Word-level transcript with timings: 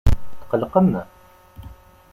Tqelqem? 0.41 0.91